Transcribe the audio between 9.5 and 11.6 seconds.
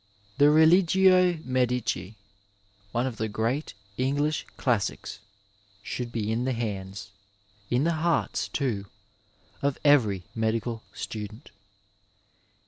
of every medical student.